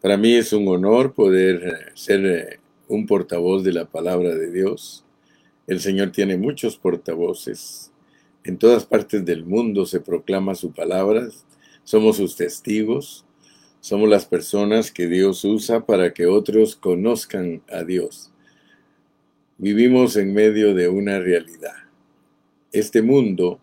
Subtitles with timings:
[0.00, 4.52] Para mí es un honor poder eh, ser eh, un portavoz de la palabra de
[4.52, 5.04] Dios.
[5.66, 7.90] El Señor tiene muchos portavoces.
[8.44, 11.28] En todas partes del mundo se proclama su palabra.
[11.82, 13.24] Somos sus testigos.
[13.80, 18.30] Somos las personas que Dios usa para que otros conozcan a Dios.
[19.56, 21.74] Vivimos en medio de una realidad.
[22.70, 23.58] Este mundo,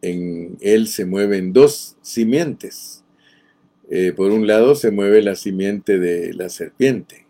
[0.00, 3.04] en él se mueven dos simientes
[3.88, 7.26] eh, por un lado se mueve la simiente de la serpiente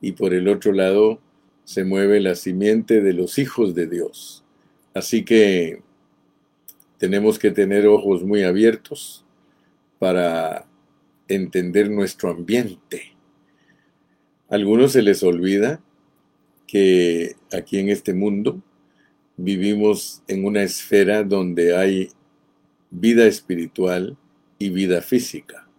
[0.00, 1.20] y por el otro lado
[1.64, 4.44] se mueve la simiente de los hijos de Dios.
[4.94, 5.82] Así que
[6.98, 9.24] tenemos que tener ojos muy abiertos
[9.98, 10.66] para
[11.28, 13.14] entender nuestro ambiente.
[14.48, 15.80] A algunos se les olvida
[16.66, 18.62] que aquí en este mundo
[19.36, 22.10] vivimos en una esfera donde hay
[22.90, 24.16] vida espiritual
[24.58, 25.69] y vida física.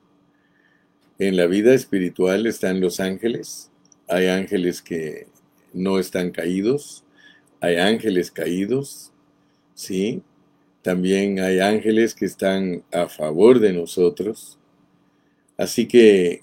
[1.21, 3.70] En la vida espiritual están los ángeles.
[4.07, 5.27] Hay ángeles que
[5.71, 7.04] no están caídos.
[7.59, 9.12] Hay ángeles caídos.
[9.76, 10.23] ¿Sí?
[10.81, 14.57] También hay ángeles que están a favor de nosotros.
[15.57, 16.41] Así que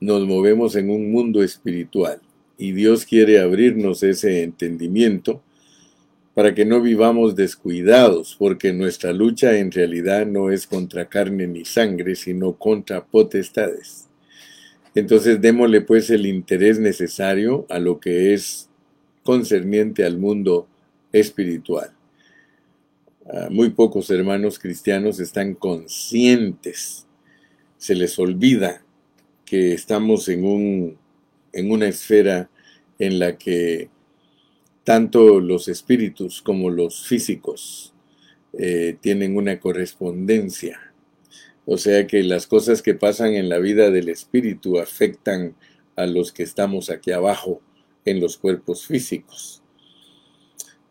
[0.00, 2.20] nos movemos en un mundo espiritual
[2.56, 5.44] y Dios quiere abrirnos ese entendimiento
[6.34, 11.64] para que no vivamos descuidados, porque nuestra lucha en realidad no es contra carne ni
[11.64, 14.07] sangre, sino contra potestades.
[14.98, 18.68] Entonces démosle pues el interés necesario a lo que es
[19.22, 20.66] concerniente al mundo
[21.12, 21.92] espiritual.
[23.24, 27.06] Ah, muy pocos hermanos cristianos están conscientes,
[27.76, 28.82] se les olvida
[29.44, 30.98] que estamos en, un,
[31.52, 32.50] en una esfera
[32.98, 33.90] en la que
[34.82, 37.94] tanto los espíritus como los físicos
[38.52, 40.87] eh, tienen una correspondencia
[41.70, 45.54] o sea que las cosas que pasan en la vida del espíritu afectan
[45.96, 47.60] a los que estamos aquí abajo
[48.06, 49.62] en los cuerpos físicos.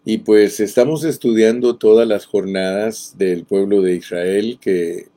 [0.06, 5.08] Y pues estamos estudiando todas las jornadas del pueblo de Israel que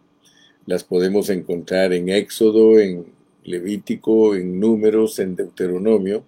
[0.65, 3.13] las podemos encontrar en Éxodo, en
[3.45, 6.25] Levítico, en Números, en Deuteronomio.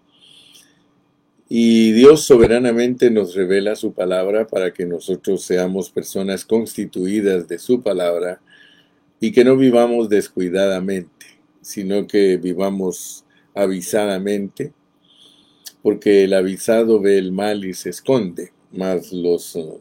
[1.48, 7.80] Y Dios soberanamente nos revela su palabra para que nosotros seamos personas constituidas de su
[7.80, 8.42] palabra
[9.22, 11.26] y que no vivamos descuidadamente,
[11.60, 13.24] sino que vivamos
[13.54, 14.72] avisadamente,
[15.80, 19.80] porque el avisado ve el mal y se esconde, más los uh,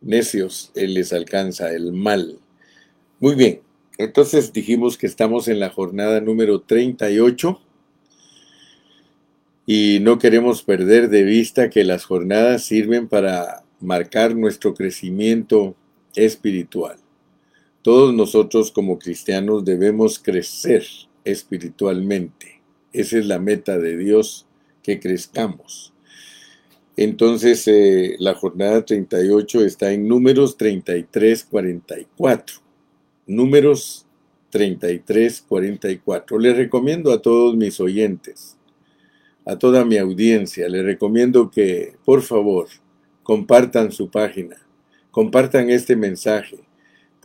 [0.00, 2.38] necios él les alcanza el mal.
[3.20, 3.60] Muy bien,
[3.98, 7.60] entonces dijimos que estamos en la jornada número 38
[9.66, 15.76] y no queremos perder de vista que las jornadas sirven para marcar nuestro crecimiento
[16.14, 16.96] espiritual.
[17.86, 20.84] Todos nosotros como cristianos debemos crecer
[21.24, 22.60] espiritualmente.
[22.92, 24.44] Esa es la meta de Dios,
[24.82, 25.94] que crezcamos.
[26.96, 32.56] Entonces, eh, la jornada 38 está en números 33, 44.
[33.28, 34.04] Números
[34.50, 36.40] 33, 44.
[36.40, 38.56] Le recomiendo a todos mis oyentes,
[39.44, 42.66] a toda mi audiencia, le recomiendo que, por favor,
[43.22, 44.56] compartan su página,
[45.12, 46.65] compartan este mensaje,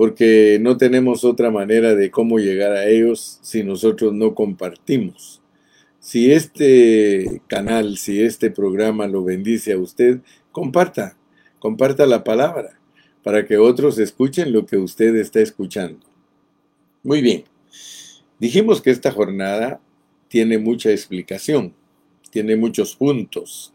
[0.02, 5.44] porque no tenemos otra manera de cómo llegar a ellos si nosotros no compartimos.
[6.00, 11.20] Si este canal, si este programa lo bendice a usted, comparta,
[11.60, 12.80] comparta la palabra
[13.24, 16.04] para que otros escuchen lo que usted está escuchando.
[17.04, 17.44] Muy bien,
[18.40, 19.82] dijimos que esta jornada
[20.30, 21.76] tiene mucha explicación,
[22.32, 23.72] tiene muchos puntos.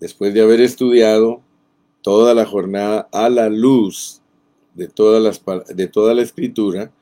[0.00, 1.40] Después de haber estudiado
[2.02, 4.22] toda la jornada a la luz
[4.78, 5.42] de, todas las,
[5.76, 6.92] de toda la escritura,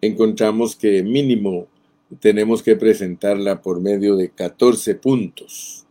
[0.00, 1.68] encontramos que mínimo
[2.18, 5.86] tenemos que presentarla por medio de 14 puntos.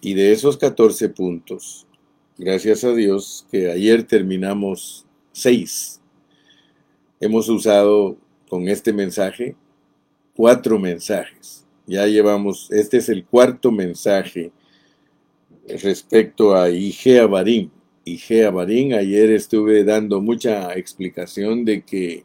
[0.00, 1.86] Y de esos 14 puntos,
[2.38, 6.00] gracias a Dios que ayer terminamos 6.
[7.20, 8.16] Hemos usado
[8.48, 9.56] con este mensaje
[10.34, 11.66] cuatro mensajes.
[11.86, 14.52] Ya llevamos, este es el cuarto mensaje
[15.66, 17.70] respecto a Igea Barim
[18.04, 18.20] y
[18.50, 18.94] Barín.
[18.94, 22.24] Ayer estuve dando mucha explicación de que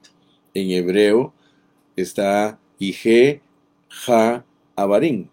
[0.54, 1.34] en hebreo
[1.96, 3.42] está Ige
[3.90, 4.46] Ja
[4.76, 5.30] Abarín.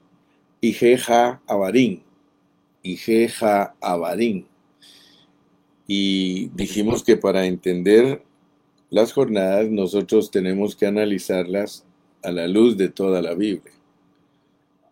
[0.61, 2.03] Ige Ja Abarín.
[2.83, 4.47] Ige Ja Abarín.
[5.87, 8.23] Y dijimos que para entender
[8.91, 11.85] las jornadas nosotros tenemos que analizarlas
[12.23, 13.75] a la luz de toda la Biblia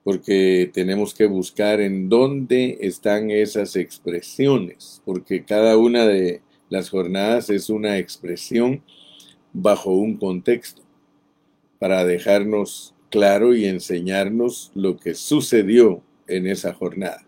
[0.04, 7.50] porque tenemos que buscar en dónde están esas expresiones, porque cada una de las jornadas
[7.50, 8.82] es una expresión
[9.52, 10.82] bajo un contexto.
[11.78, 17.26] para dejarnos claro y enseñarnos lo que sucedió en esa jornada.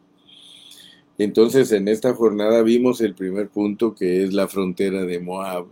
[1.19, 5.67] Entonces, en esta jornada vimos el primer punto que es la frontera de Moab,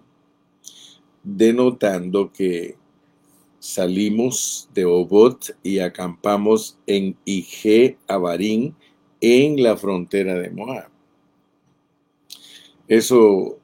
[1.22, 2.76] denotando que
[3.62, 8.74] salimos de Obot y acampamos en Ige Abarín,
[9.20, 10.88] en la frontera de Moab.
[12.88, 13.60] Eso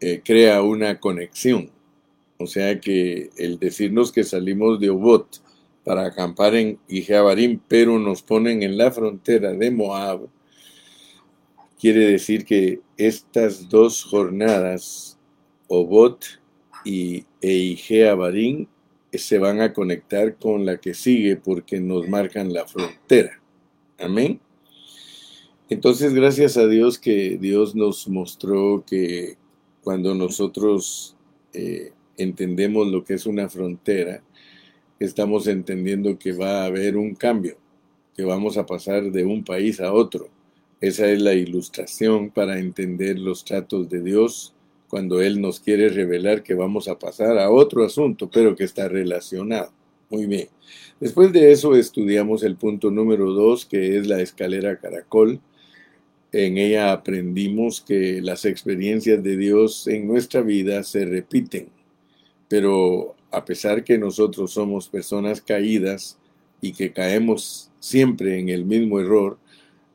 [0.00, 1.70] eh, crea una conexión.
[2.36, 5.40] O sea que el decirnos que salimos de Obot
[5.84, 10.28] para acampar en Ijeabarim, pero nos ponen en la frontera de Moab,
[11.80, 15.18] quiere decir que estas dos jornadas,
[15.68, 16.26] Obot
[16.84, 18.66] y Eijeabarim,
[19.18, 23.40] se van a conectar con la que sigue porque nos marcan la frontera.
[23.98, 24.40] Amén.
[25.68, 29.36] Entonces, gracias a Dios que Dios nos mostró que
[29.82, 31.16] cuando nosotros
[31.52, 34.22] eh, entendemos lo que es una frontera,
[34.98, 37.56] estamos entendiendo que va a haber un cambio,
[38.16, 40.28] que vamos a pasar de un país a otro.
[40.80, 44.53] Esa es la ilustración para entender los tratos de Dios
[44.94, 48.86] cuando Él nos quiere revelar que vamos a pasar a otro asunto, pero que está
[48.86, 49.72] relacionado.
[50.08, 50.46] Muy bien.
[51.00, 55.40] Después de eso estudiamos el punto número dos, que es la escalera caracol.
[56.30, 61.70] En ella aprendimos que las experiencias de Dios en nuestra vida se repiten,
[62.46, 66.18] pero a pesar que nosotros somos personas caídas
[66.60, 69.38] y que caemos siempre en el mismo error,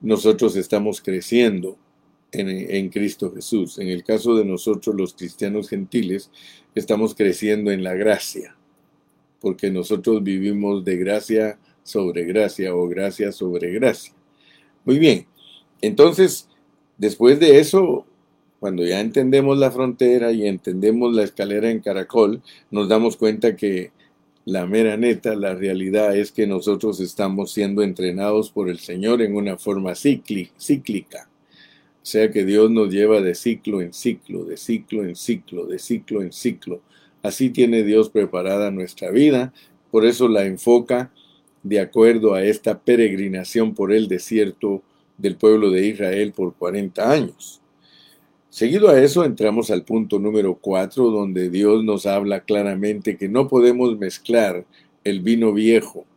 [0.02, 1.78] nosotros estamos creciendo
[2.32, 3.80] en, Cristo Jesús.
[3.80, 6.32] En el caso de nosotros los cristianos gentiles,
[6.76, 8.56] estamos creciendo en la gracia,
[9.40, 14.14] porque nosotros vivimos de gracia sobre gracia o gracia sobre gracia.
[14.86, 15.26] Muy bien,
[15.82, 16.48] entonces,
[16.98, 18.06] después de eso,
[18.60, 23.92] cuando ya entendemos la frontera y entendemos la escalera en caracol, nos damos cuenta que
[24.46, 29.36] la mera neta, la realidad es que nosotros estamos siendo entrenados por el Señor en
[29.36, 31.30] una forma cíclica.
[32.10, 36.24] Sea que Dios nos lleva de ciclo en ciclo, de ciclo en ciclo, de ciclo
[36.24, 36.82] en ciclo.
[37.22, 39.54] Así tiene Dios preparada nuestra vida,
[39.92, 41.12] por eso la enfoca
[41.62, 44.82] de acuerdo a esta peregrinación por el desierto
[45.20, 47.62] del pueblo de Israel por 40 años.
[48.50, 53.48] Seguido a eso entramos al punto número 4, donde Dios nos habla claramente que no
[53.48, 54.66] podemos mezclar
[55.04, 56.08] el vino viejo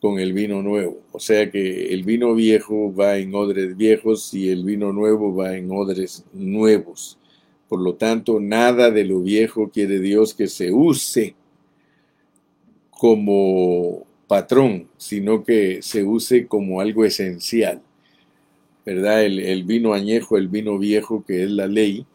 [0.00, 1.02] con el vino nuevo.
[1.12, 5.56] O sea que el vino viejo va en odres viejos y el vino nuevo va
[5.56, 7.18] en odres nuevos.
[7.68, 11.34] Por lo tanto, nada de lo viejo quiere Dios que se use
[12.90, 17.82] como patrón, sino que se use como algo esencial.
[18.86, 19.24] ¿verdad?
[19.24, 22.06] El, vino añejo, el vino viejo, que es la ley,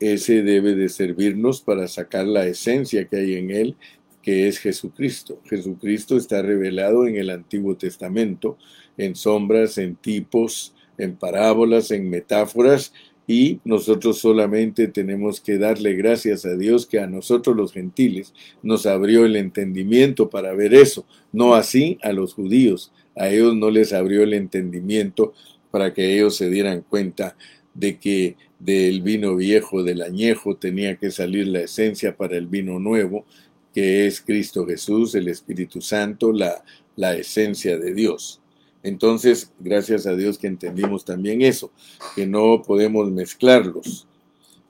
[0.00, 3.76] ese debe de servirnos para sacar la esencia que hay en él,
[4.24, 5.38] que es Jesucristo.
[5.44, 8.56] Jesucristo está revelado en el Antiguo Testamento,
[8.96, 12.94] en sombras, en tipos, en parábolas, en metáforas,
[13.26, 18.86] y nosotros solamente tenemos que darle gracias a Dios que a nosotros los gentiles nos
[18.86, 23.92] abrió el entendimiento para ver eso, no así a los judíos, a ellos no les
[23.92, 25.34] abrió el entendimiento
[25.70, 27.36] para que ellos se dieran cuenta
[27.74, 32.78] de que del vino viejo, del añejo, tenía que salir la esencia para el vino
[32.78, 33.26] nuevo,
[33.74, 36.64] que es Cristo Jesús, el Espíritu Santo, la,
[36.96, 38.40] la esencia de Dios.
[38.82, 41.72] Entonces, gracias a Dios que entendimos también eso,
[42.14, 44.06] que no podemos mezclarlos.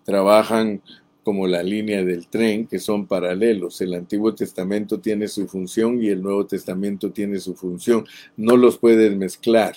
[0.04, 0.82] Trabajan
[1.22, 3.80] como la línea del tren, que son paralelos.
[3.80, 8.06] El Antiguo Testamento tiene su función y el Nuevo Testamento tiene su función.
[8.36, 9.74] No los puedes mezclar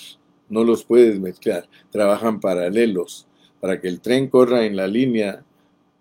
[0.49, 3.27] no los puedes mezclar, trabajan paralelos.
[3.59, 5.43] Para que el tren corra en la línea,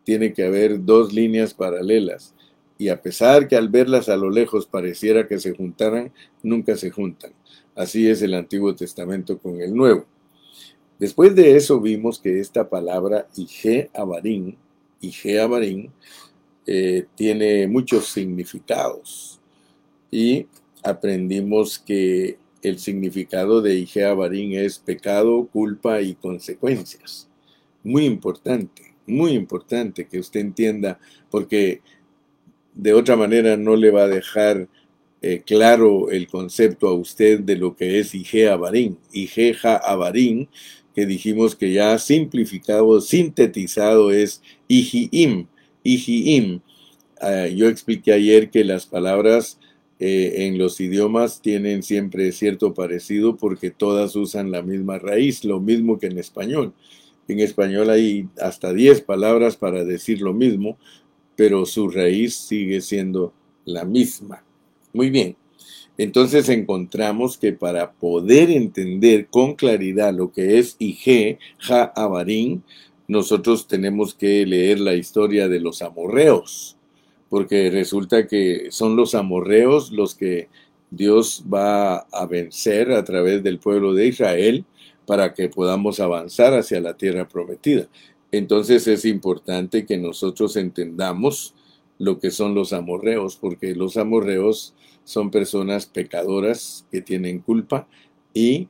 [0.04, 2.34] tiene que haber dos líneas paralelas.
[2.78, 6.90] Y a pesar que al verlas a lo lejos pareciera que se juntaran, nunca se
[6.90, 7.32] juntan.
[7.74, 10.06] Así es el Antiguo Testamento con el Nuevo.
[10.98, 14.56] Después de eso vimos que esta palabra Ige Abarín,
[15.00, 15.90] Ige Abarín,
[16.66, 19.40] eh, tiene muchos significados.
[20.10, 20.46] Y
[20.82, 27.28] aprendimos que el significado de Igea Barín es pecado, culpa y consecuencias.
[27.84, 30.98] Muy importante, muy importante que usted entienda,
[31.30, 31.82] porque
[32.76, 34.68] de otra manera no le va a dejar
[35.22, 38.98] eh, claro el concepto a usted de lo que es Igea Barín.
[39.12, 40.48] Igeja Abarín,
[40.94, 45.46] que dijimos que ya simplificado, sintetizado es Ijiim.
[45.82, 46.60] Ijiim.
[47.20, 49.58] Ah, yo expliqué ayer que las palabras
[49.98, 55.60] eh, en los idiomas tienen siempre cierto parecido porque todas usan la misma raíz, lo
[55.60, 56.74] mismo que en español.
[57.26, 60.78] En español hay hasta 10 palabras para decir lo mismo,
[61.36, 63.32] pero su raíz sigue siendo
[63.64, 64.42] la misma.
[64.92, 65.36] Muy bien.
[65.98, 72.62] Entonces encontramos que para poder entender con claridad lo que es Ige, Ja Abarín,
[73.08, 76.76] nosotros tenemos que leer la historia de los amorreos,
[77.30, 80.48] porque resulta que son los amorreos los que
[80.90, 84.64] Dios va a vencer a través del pueblo de Israel
[85.06, 87.88] para que podamos avanzar hacia la tierra prometida.
[88.32, 91.54] Entonces es importante que nosotros entendamos
[91.98, 97.88] lo que son los amorreos, porque los amorreos son personas pecadoras que tienen culpa
[98.34, 98.68] y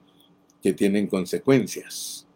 [0.62, 2.26] que tienen consecuencias.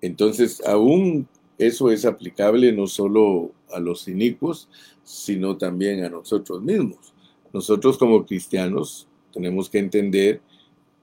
[0.00, 4.68] Entonces, aún eso es aplicable no solo a los inicuos,
[5.04, 7.14] sino también a nosotros mismos.
[7.52, 10.40] Nosotros como cristianos tenemos que entender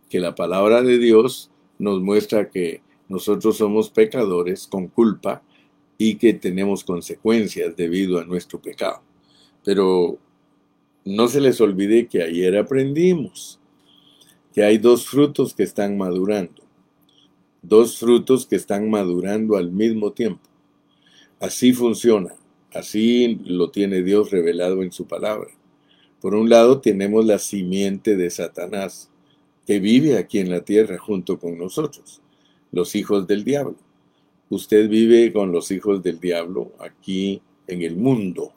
[0.09, 5.43] que la palabra de Dios nos muestra que nosotros somos pecadores con culpa
[6.01, 9.01] y que tenemos consecuencias debido a nuestro pecado.
[9.65, 10.17] Pero
[11.03, 13.59] no se les olvide que ayer aprendimos
[14.53, 16.63] que hay dos frutos que están madurando.
[17.61, 20.41] Dos frutos que están madurando al mismo tiempo.
[21.37, 22.33] Así funciona.
[22.73, 25.49] Así lo tiene Dios revelado en su palabra.
[26.21, 29.09] Por un lado tenemos la simiente de Satanás,
[29.67, 32.21] que vive aquí en la tierra junto con nosotros,
[32.71, 33.75] los hijos del diablo.
[34.49, 38.53] Usted vive con los hijos del diablo aquí en el mundo.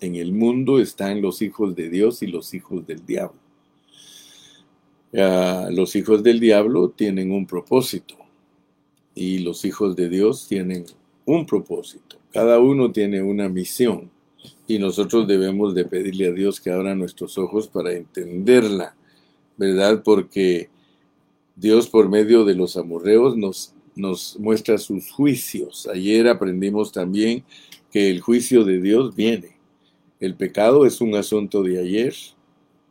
[0.00, 3.38] En el mundo están los hijos de Dios y los hijos del diablo.
[5.14, 8.16] Ah, los hijos del diablo tienen un propósito
[9.14, 10.86] y los hijos de Dios tienen
[11.24, 12.16] un propósito.
[12.32, 14.10] Cada uno tiene una misión
[14.66, 18.94] y nosotros debemos de pedirle a Dios que abra nuestros ojos para entenderla,
[19.56, 20.02] ¿verdad?
[20.04, 20.70] Porque
[21.56, 25.88] Dios por medio de los amorreos nos, nos muestra sus juicios.
[25.92, 27.44] Ayer aprendimos también
[27.90, 29.60] que el juicio de Dios viene
[30.20, 32.14] el pecado es un asunto de ayer,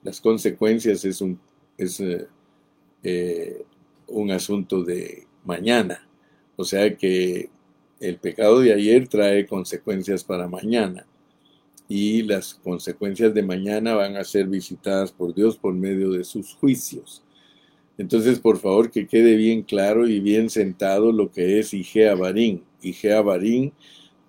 [0.01, 1.39] las consecuencias es un,
[1.77, 2.27] es, eh,
[3.03, 3.63] eh,
[4.07, 6.07] un asunto de mañana.
[6.55, 7.49] O sea que
[7.99, 11.05] el pecado de ayer trae consecuencias para mañana
[11.87, 16.55] y las consecuencias de mañana van a ser visitadas por Dios por medio de sus
[16.55, 17.23] juicios.
[17.99, 22.63] Entonces, por favor, que quede bien claro y bien sentado lo que es Igea Barín.
[22.81, 23.73] Igea Barín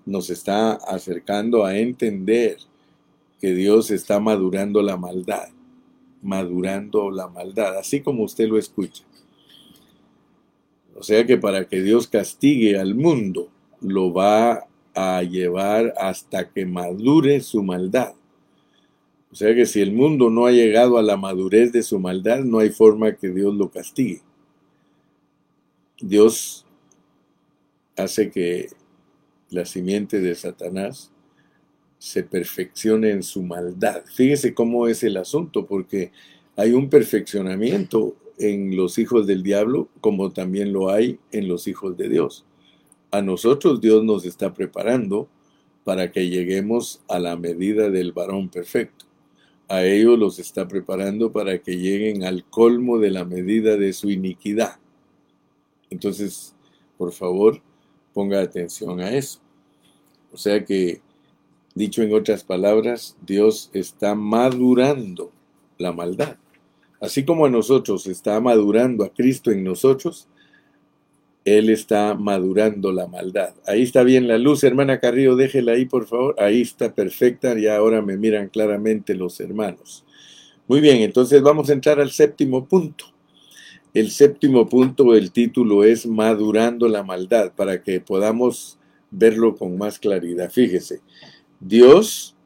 [0.05, 2.57] nos está acercando a entender
[3.41, 5.51] que Dios está madurando la maldad,
[6.21, 9.05] madurando la maldad, así como usted lo escucha.
[10.97, 13.51] O sea que para que Dios castigue al mundo,
[13.81, 18.15] lo va a llevar hasta que madure su maldad.
[19.33, 22.41] O sea que si el mundo no ha llegado a la madurez de su maldad,
[22.41, 24.23] no hay forma que Dios lo castigue.
[26.01, 26.67] Dios
[27.97, 28.69] hace que
[29.51, 31.13] la simiente de Satanás
[31.99, 34.03] se perfeccione en su maldad.
[34.07, 36.11] Fíjese cómo es el asunto, porque
[36.57, 41.97] hay un perfeccionamiento en los hijos del diablo, como también lo hay en los hijos
[41.97, 42.47] de Dios.
[43.11, 45.29] A nosotros Dios nos está preparando
[45.85, 49.10] para que lleguemos a la medida del varón perfecto.
[49.71, 54.11] A ellos los está preparando para que lleguen al colmo de la medida de su
[54.11, 54.79] iniquidad.
[55.89, 56.55] Entonces,
[56.99, 57.63] por favor,
[58.13, 59.41] ponga atención a eso.
[60.33, 61.01] O sea que
[61.75, 65.31] Dicho en otras palabras, Dios está madurando
[65.79, 66.37] la maldad.
[67.01, 70.27] Así como a nosotros está madurando a Cristo en nosotros,
[71.45, 73.55] Él está madurando la maldad.
[73.67, 76.35] Ahí está bien la luz, hermana Carrillo, déjela ahí, por favor.
[76.39, 80.05] Ahí está perfecta, ya ahora me miran claramente los hermanos.
[80.69, 83.07] Muy bien, entonces vamos a entrar al séptimo punto.
[83.93, 88.79] El séptimo punto, el título es Madurando la maldad, para que podamos
[89.11, 90.51] verlo con más claridad.
[90.51, 91.01] Fíjese,
[91.59, 92.37] Dios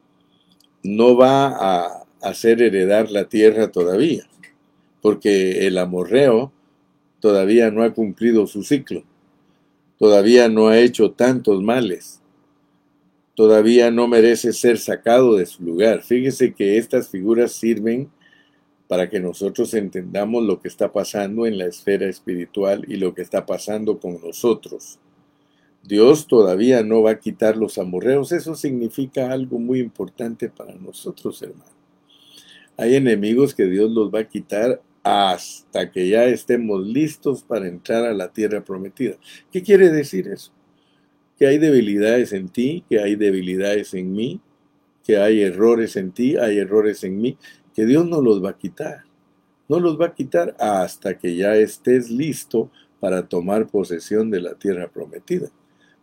[0.81, 4.27] no va a hacer heredar la tierra todavía,
[5.01, 6.51] porque el amorreo
[7.25, 9.03] todavía no ha cumplido su ciclo,
[9.97, 12.21] todavía no ha hecho tantos males,
[13.33, 16.03] todavía no merece ser sacado de su lugar.
[16.03, 18.11] Fíjese que estas figuras sirven
[18.87, 23.23] para que nosotros entendamos lo que está pasando en la esfera espiritual y lo que
[23.23, 24.99] está pasando con nosotros.
[25.81, 28.33] Dios todavía no va a quitar los amorreos.
[28.33, 31.73] Eso significa algo muy importante para nosotros, hermanos.
[32.77, 38.05] Hay enemigos que Dios los va a quitar hasta que ya estemos listos para entrar
[38.05, 39.17] a la tierra prometida.
[39.51, 40.51] ¿Qué quiere decir eso?
[41.37, 44.41] Que hay debilidades en ti, que hay debilidades en mí,
[45.03, 47.37] que hay errores en ti, hay errores en mí,
[47.75, 49.03] que Dios no los va a quitar.
[49.69, 54.55] No los va a quitar hasta que ya estés listo para tomar posesión de la
[54.55, 55.51] tierra prometida.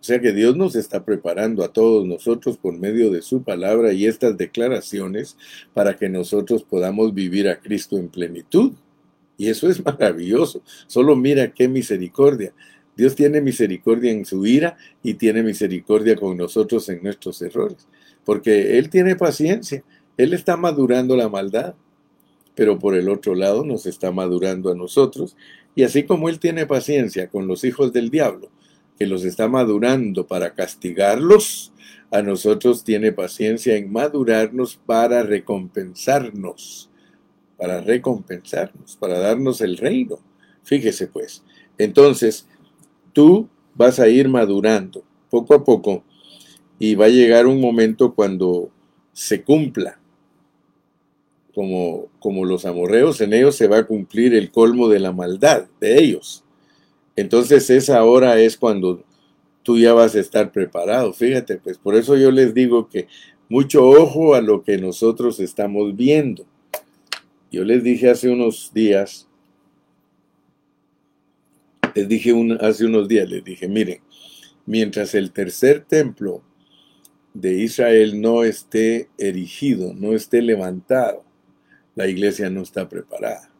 [0.00, 3.92] O sea que Dios nos está preparando a todos nosotros por medio de su palabra
[3.92, 5.36] y estas declaraciones
[5.74, 8.74] para que nosotros podamos vivir a Cristo en plenitud.
[9.36, 10.62] Y eso es maravilloso.
[10.86, 12.52] Solo mira qué misericordia.
[12.96, 17.88] Dios tiene misericordia en su ira y tiene misericordia con nosotros en nuestros errores.
[18.24, 19.82] Porque Él tiene paciencia.
[20.16, 21.74] Él está madurando la maldad.
[22.54, 25.36] Pero por el otro lado nos está madurando a nosotros.
[25.74, 28.50] Y así como Él tiene paciencia con los hijos del diablo,
[28.98, 31.72] que los está madurando para castigarlos,
[32.10, 36.90] a nosotros tiene paciencia en madurarnos para recompensarnos,
[37.62, 40.18] para recompensarnos, para darnos el reino.
[40.64, 41.44] Fíjese pues,
[41.78, 42.48] entonces
[43.12, 46.02] tú vas a ir madurando poco a poco
[46.80, 48.70] y va a llegar un momento cuando
[49.12, 50.00] se cumpla.
[51.54, 55.68] Como, como los amorreos, en ellos se va a cumplir el colmo de la maldad
[55.80, 56.42] de ellos.
[57.14, 59.04] Entonces esa hora es cuando
[59.62, 61.12] tú ya vas a estar preparado.
[61.12, 63.06] Fíjate, pues por eso yo les digo que
[63.48, 66.44] mucho ojo a lo que nosotros estamos viendo.
[67.52, 69.28] Yo les dije hace unos días,
[71.94, 74.00] les dije hace unos días, les dije, miren,
[74.66, 76.42] mientras el tercer templo
[77.34, 81.24] de Israel no esté erigido, no esté levantado,
[81.94, 83.52] la iglesia no está preparada.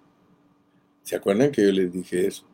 [1.02, 2.46] ¿Se acuerdan que yo les dije eso?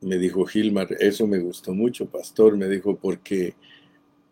[0.00, 3.54] me dijo Gilmar, eso me gustó mucho, pastor, me dijo, porque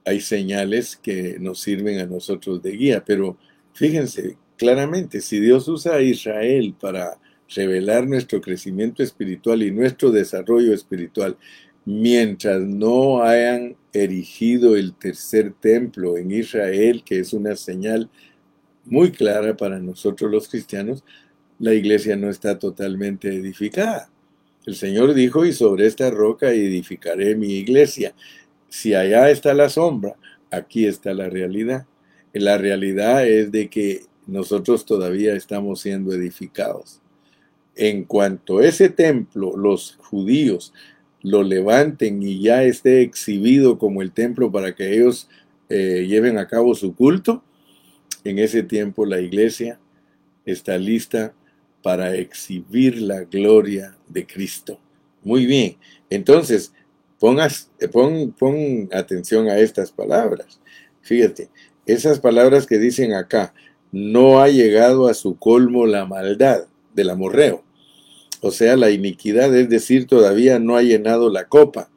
[0.05, 3.37] hay señales que nos sirven a nosotros de guía, pero
[3.79, 7.17] fíjense, claramente, si Dios usa a Israel para
[7.55, 11.37] revelar nuestro crecimiento espiritual y nuestro desarrollo espiritual,
[11.85, 18.11] mientras no hayan erigido el tercer templo en Israel, que es una señal
[18.85, 21.05] muy clara para nosotros los cristianos,
[21.61, 24.11] la iglesia no está totalmente edificada.
[24.67, 28.13] El Señor dijo, y sobre esta roca edificaré mi iglesia.
[28.69, 30.17] Si allá está la sombra,
[30.51, 31.87] aquí está la realidad.
[32.39, 37.01] La realidad es de que nosotros todavía estamos siendo edificados.
[37.75, 40.73] En cuanto ese templo, los judíos
[41.23, 45.29] lo levanten y ya esté exhibido como el templo para que ellos
[45.69, 47.43] eh, lleven a cabo su culto,
[48.25, 49.79] en ese tiempo la iglesia
[50.45, 51.35] está lista
[51.83, 54.79] para exhibir la gloria de Cristo.
[55.23, 55.77] Muy bien,
[56.11, 56.73] entonces
[57.19, 60.61] pongas, pon, pon atención a estas palabras.
[61.03, 61.49] Fíjate,
[61.89, 63.55] esas palabras que dicen acá,
[63.91, 67.65] no ha llegado a su colmo la maldad del amorreo.
[68.41, 71.91] O sea, la iniquidad, es decir, todavía no ha llenado la copa.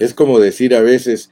[0.00, 1.30] Es como decir a veces,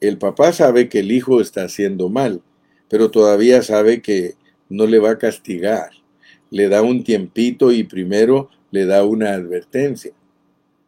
[0.00, 2.42] el papá sabe que el hijo está haciendo mal,
[2.88, 4.34] pero todavía sabe que
[4.68, 5.90] no le va a castigar
[6.54, 10.12] le da un tiempito y primero le da una advertencia.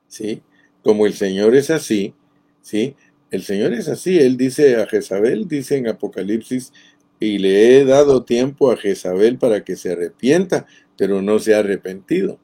[0.07, 0.40] ¿Sí?
[0.85, 2.14] Como el Señor es así,
[2.62, 2.94] ¿sí?
[3.30, 6.72] El Señor es así, Él dice a Jezabel, dice en Apocalipsis,
[7.18, 11.60] y le he dado tiempo a Jezabel para que se arrepienta, pero no se ha
[11.60, 12.38] arrepentido.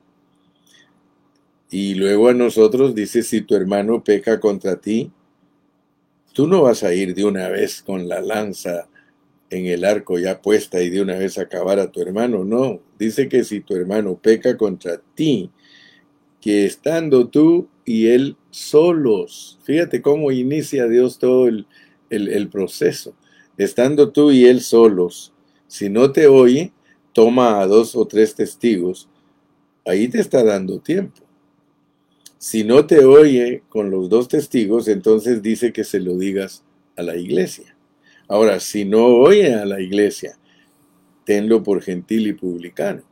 [1.70, 5.10] Y luego a nosotros dice, si tu hermano peca contra ti,
[6.32, 8.88] tú no vas a ir de una vez con la lanza
[9.50, 12.44] en el arco ya puesta y de una vez acabar a tu hermano.
[12.44, 15.50] No, dice que si tu hermano peca contra ti,
[16.40, 21.66] que estando tú y él solos, fíjate cómo inicia Dios todo el,
[22.10, 23.16] el proceso,
[23.56, 25.32] estando tú y él solos,
[25.66, 26.72] si no te oye,
[27.14, 29.08] toma a dos o tres testigos,
[29.86, 31.22] ahí te está dando tiempo.
[32.36, 36.64] Si no te oye con los dos testigos, entonces dice que se lo digas
[36.96, 37.74] a la iglesia.
[38.28, 40.36] Ahora, si no oye a la iglesia,
[41.24, 43.02] tenlo por gentil y publicano.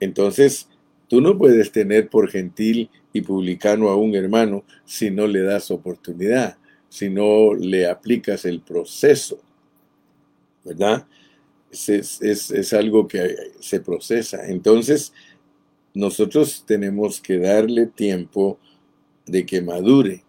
[0.00, 0.68] Entonces,
[1.08, 5.70] tú no puedes tener por gentil y publicano a un hermano si no le das
[5.70, 9.38] oportunidad, si no le aplicas el proceso,
[10.64, 11.06] ¿verdad?
[11.70, 14.46] Es, es, algo que se procesa.
[14.46, 15.12] Entonces,
[15.94, 18.58] nosotros tenemos que darle tiempo
[19.26, 20.22] de que madure,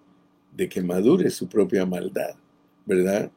[0.54, 2.36] de que madure su propia maldad,
[2.86, 3.32] ¿verdad?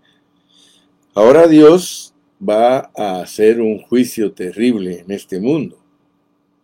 [1.15, 5.80] Ahora Dios va a hacer un juicio terrible en este mundo,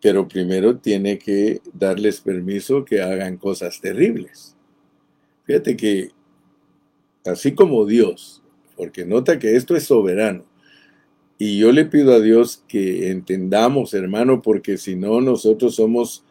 [0.00, 4.56] pero primero tiene que darles permiso que hagan cosas terribles.
[5.44, 6.10] Fíjate que
[7.24, 8.42] así como Dios,
[8.76, 10.44] porque nota que esto es soberano,
[11.38, 16.24] y yo le pido a Dios que entendamos, hermano, porque si no nosotros somos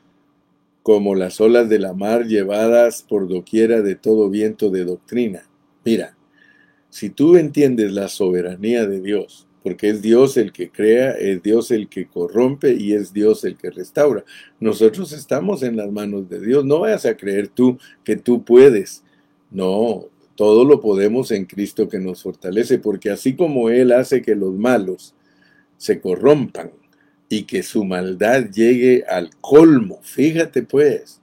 [0.82, 5.50] como las olas de la mar llevadas por doquiera de todo viento de doctrina.
[5.84, 6.16] Mira,
[6.90, 11.72] si tú entiendes la soberanía de Dios, porque es Dios el que crea, es Dios
[11.72, 14.24] el que corrompe y es Dios el que restaura.
[14.60, 16.64] Nosotros estamos en las manos de Dios.
[16.64, 19.04] No vayas a creer tú que tú puedes.
[19.50, 24.36] No, todo lo podemos en Cristo que nos fortalece, porque así como Él hace que
[24.36, 25.16] los malos
[25.78, 26.70] se corrompan
[27.28, 31.22] y que su maldad llegue al colmo, fíjate pues,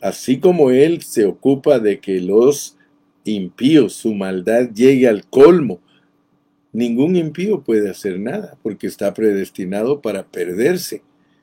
[0.00, 2.76] así como Él se ocupa de que los
[3.22, 5.78] impíos, su maldad llegue al colmo,
[6.72, 11.02] ningún impío puede hacer nada, porque está predestinado para perderse.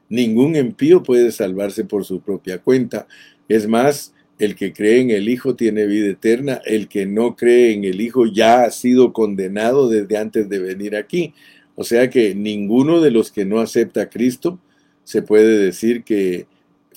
[0.10, 3.08] Ningún impío puede salvarse por su propia cuenta.
[3.48, 7.74] Es más, el que cree en el Hijo tiene vida eterna, el que no cree
[7.74, 11.34] en el Hijo ya ha sido condenado desde antes de venir aquí.
[11.76, 14.60] O sea que ninguno de los que no acepta a Cristo
[15.04, 16.48] se puede decir que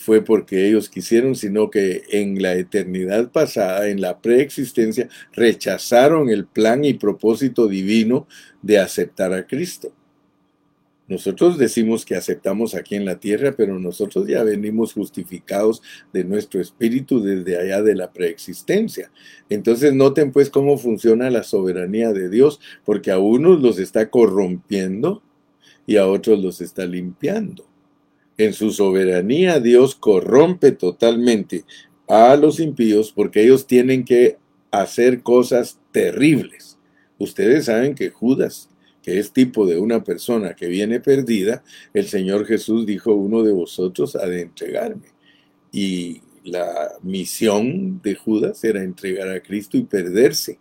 [0.02, 6.44] fue porque ellos quisieron, sino que en la eternidad pasada, en la preexistencia, rechazaron el
[6.44, 8.26] plan y propósito divino
[8.62, 9.92] de aceptar a Cristo.
[11.06, 16.60] Nosotros decimos que aceptamos aquí en la tierra, pero nosotros ya venimos justificados de nuestro
[16.60, 19.12] espíritu desde allá de la preexistencia.
[19.48, 25.22] Entonces noten pues cómo funciona la soberanía de Dios, porque a unos los está corrompiendo
[25.86, 27.71] y a otros los está limpiando.
[28.38, 31.64] En su soberanía Dios corrompe totalmente
[32.08, 34.38] a los impíos porque ellos tienen que
[34.70, 36.78] hacer cosas terribles.
[37.18, 38.68] Ustedes saben que Judas
[39.02, 43.52] que es tipo de una persona que viene perdida, el Señor Jesús dijo, uno de
[43.52, 45.08] vosotros ha de entregarme.
[45.72, 50.58] Y la misión de Judas era entregar a Cristo y perderse.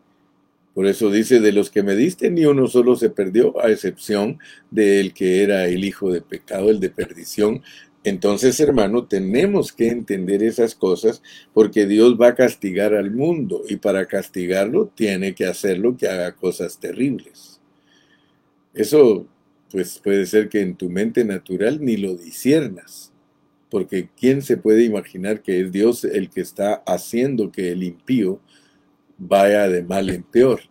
[0.74, 4.40] Por eso dice, de los que me diste, ni uno solo se perdió, a excepción
[4.70, 7.62] del que era el hijo de pecado, el de perdición.
[8.04, 11.22] Entonces, hermano, tenemos que entender esas cosas
[11.54, 16.34] porque Dios va a castigar al mundo y para castigarlo tiene que hacerlo que haga
[16.36, 17.60] cosas terribles.
[18.74, 19.28] Eso
[19.72, 23.14] pues puede ser que en tu mente natural ni lo disiernas,
[23.70, 28.42] porque ¿quién se puede imaginar que es Dios el que está haciendo que el impío
[29.22, 30.62] vaya de mal en peor?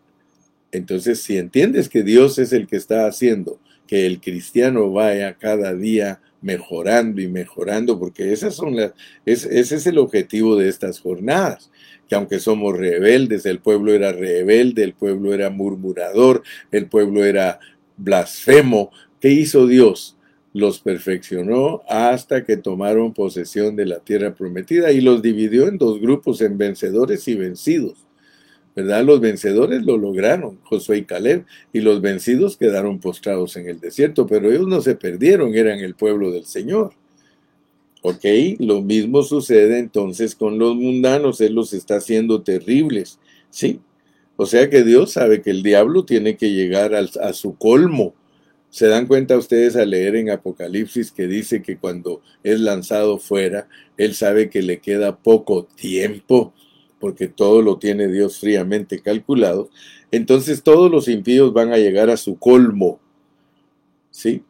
[0.72, 5.74] Entonces, si entiendes que Dios es el que está haciendo que el cristiano vaya cada
[5.74, 8.92] día mejorando y mejorando, porque esas son las,
[9.26, 11.72] ese es el objetivo de estas jornadas,
[12.08, 17.58] que aunque somos rebeldes, el pueblo era rebelde, el pueblo era murmurador, el pueblo era
[17.96, 18.92] blasfemo.
[19.20, 20.16] ¿Qué hizo Dios?
[20.52, 26.00] Los perfeccionó hasta que tomaron posesión de la tierra prometida y los dividió en dos
[26.00, 28.06] grupos, en vencedores y vencidos.
[28.76, 29.04] ¿Verdad?
[29.04, 34.26] Los vencedores lo lograron, Josué y Caleb, y los vencidos quedaron postrados en el desierto,
[34.26, 36.92] pero ellos no se perdieron, eran el pueblo del Señor.
[38.02, 38.24] ¿Ok?
[38.58, 43.18] Lo mismo sucede entonces con los mundanos, Él los está haciendo terribles.
[43.50, 43.80] Sí,
[44.36, 48.14] o sea que Dios sabe que el diablo tiene que llegar a su colmo.
[48.70, 53.68] Se dan cuenta ustedes al leer en Apocalipsis que dice que cuando es lanzado fuera,
[53.98, 56.54] él sabe que le queda poco tiempo,
[57.00, 59.70] porque todo lo tiene Dios fríamente calculado.
[60.12, 63.00] Entonces todos los impíos van a llegar a su colmo.
[64.10, 64.44] ¿Sí?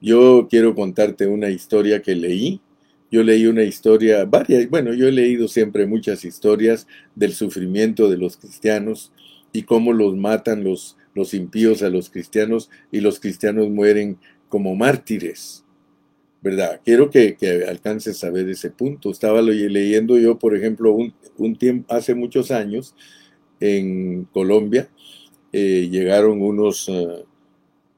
[0.00, 2.60] Yo quiero contarte una historia que leí
[3.10, 8.18] yo leí una historia, varias, bueno, yo he leído siempre muchas historias del sufrimiento de
[8.18, 9.12] los cristianos
[9.52, 14.18] y cómo los matan los, los impíos a los cristianos y los cristianos mueren
[14.50, 15.64] como mártires.
[16.40, 16.80] ¿Verdad?
[16.84, 17.36] Quiero que,
[17.68, 19.10] alcances a ver ese punto.
[19.10, 22.94] Estaba leyendo yo, por ejemplo, un, tiempo, hace muchos años,
[23.60, 24.88] en Colombia,
[25.52, 27.24] eh, llegaron unos eh,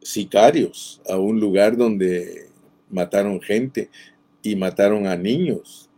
[0.00, 2.48] sicarios a un lugar donde
[2.88, 3.90] mataron gente
[4.42, 5.90] y mataron a niños.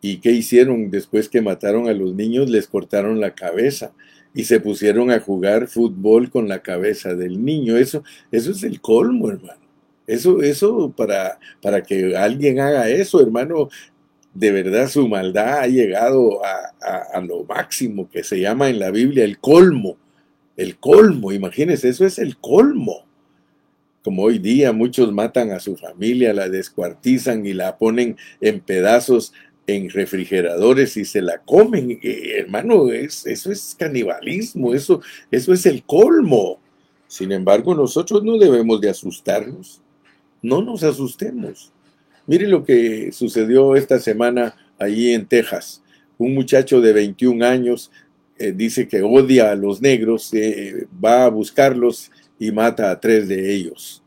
[0.00, 2.50] ¿Y qué hicieron después que mataron a los niños?
[2.50, 3.92] Les cortaron la cabeza
[4.34, 7.76] y se pusieron a jugar fútbol con la cabeza del niño.
[7.76, 9.63] Eso, eso es el colmo, hermano.
[10.06, 13.68] Eso, eso para, para que alguien haga eso, hermano,
[14.34, 19.24] de verdad su maldad ha llegado a, lo máximo que se llama en la Biblia
[19.24, 19.96] el colmo.
[20.56, 23.06] El colmo, imagínense, eso es el colmo.
[24.02, 29.32] Como hoy día muchos matan a su familia, la descuartizan y la ponen en pedazos
[29.66, 31.98] en refrigeradores y se la comen.
[32.02, 36.60] Hermano, es, eso es canibalismo, eso, eso es el colmo.
[37.06, 39.80] Sin embargo, nosotros no debemos de asustarnos.
[40.44, 41.72] No nos asustemos.
[42.26, 45.82] Mire lo que sucedió esta semana allí en Texas.
[46.18, 47.90] Un muchacho de 21 años
[48.38, 53.26] eh, dice que odia a los negros, eh, va a buscarlos y mata a tres
[53.26, 54.02] de ellos.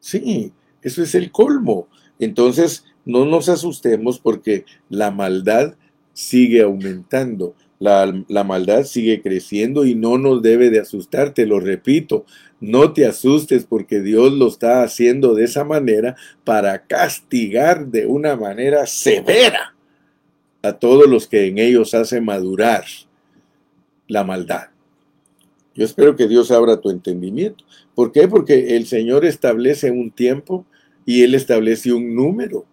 [0.00, 0.52] Sí,
[0.82, 1.86] eso es el colmo.
[2.18, 5.76] Entonces, no nos asustemos porque la maldad
[6.12, 12.26] sigue aumentando, la, maldad sigue creciendo y no nos debe de asustar, te lo repito,
[12.60, 16.14] no te asustes porque Dios lo está haciendo de esa manera
[16.44, 19.74] para castigar de una manera severa
[20.62, 22.84] a todos los que en ellos hace madurar
[24.06, 24.68] la maldad.
[25.74, 27.64] Yo espero que Dios abra tu entendimiento.
[27.94, 28.28] ¿Por qué?
[28.28, 30.66] Porque el Señor establece un tiempo
[31.06, 32.66] y Él establece un número.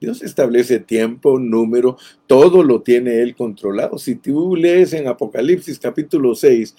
[0.00, 3.98] Dios establece tiempo, número, todo lo tiene Él controlado.
[3.98, 6.74] Si tú lees en Apocalipsis capítulo 6,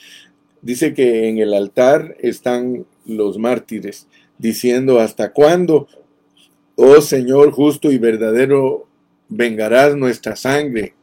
[0.64, 4.08] dice que en el altar están los mártires
[4.40, 5.88] diciendo, ¿hasta cuándo,
[6.76, 8.88] oh Señor justo y verdadero,
[9.30, 10.96] vengarás nuestra sangre?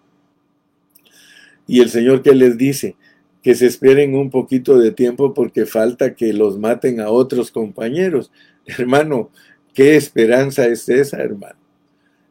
[1.69, 2.97] Y el Señor que les dice,
[3.43, 8.33] que se esperen un poquito de tiempo porque falta que los maten a otros compañeros.
[8.67, 9.31] Hermano,
[9.73, 11.58] ¿qué esperanza es esa, hermano?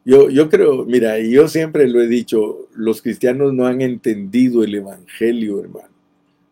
[0.08, 4.74] Yo, yo creo, mira, yo siempre lo he dicho, los cristianos no han entendido el
[4.74, 5.90] Evangelio, hermano.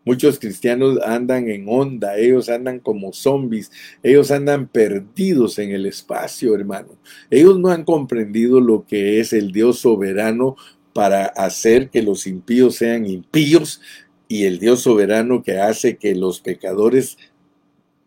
[0.04, 6.54] Muchos cristianos andan en onda, ellos andan como zombies, ellos andan perdidos en el espacio,
[6.54, 6.98] hermano.
[7.30, 10.56] Ellos no han comprendido lo que es el Dios soberano
[10.92, 13.80] para hacer que los impíos sean impíos
[14.28, 17.16] y el Dios soberano que hace que los pecadores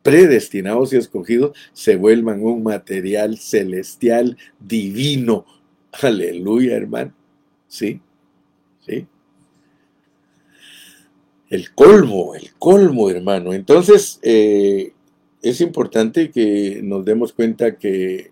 [0.04, 5.46] predestinados y escogidos se vuelvan un material celestial divino.
[6.02, 7.14] Aleluya, hermano.
[7.68, 8.00] Sí,
[8.86, 9.08] sí.
[11.50, 13.54] El colmo, el colmo, hermano.
[13.54, 14.94] Entonces, eh,
[15.42, 18.32] es importante que nos demos cuenta que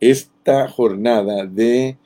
[0.00, 1.96] esta jornada de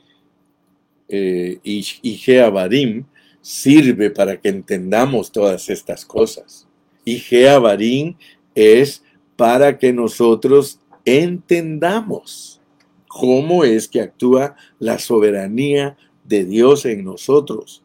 [1.09, 3.05] eh, Barim
[3.41, 6.66] sirve para que entendamos todas estas cosas
[7.07, 8.17] y Jeabarín
[8.55, 9.03] es
[9.37, 12.61] para que nosotros entendamos
[13.07, 17.85] cómo es que actúa la soberanía de Dios en nosotros.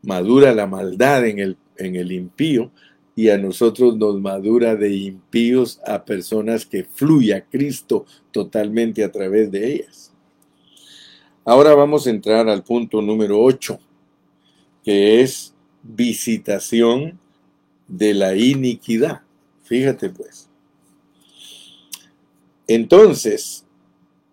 [0.00, 2.70] Madura la maldad en el, en el impío
[3.16, 9.50] y a nosotros nos madura de impíos a personas que fluya Cristo totalmente a través
[9.50, 10.12] de ellas.
[11.44, 13.80] Ahora vamos a entrar al punto número 8,
[14.84, 15.52] que es
[15.82, 17.18] visitación
[17.88, 19.22] de la iniquidad.
[19.64, 20.48] Fíjate pues.
[22.66, 23.64] Entonces,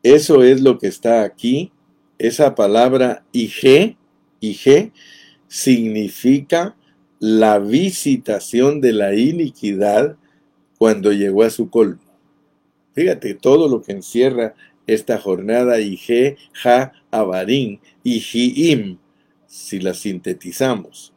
[0.01, 1.71] eso es lo que está aquí.
[2.17, 3.97] Esa palabra IG,
[4.39, 4.91] IG,
[5.47, 6.75] significa
[7.19, 10.17] la visitación de la iniquidad
[10.77, 12.01] cuando llegó a su colmo.
[12.93, 18.97] Fíjate todo lo que encierra esta jornada IG, Ja, Abarín Jiim,
[19.47, 21.12] si la sintetizamos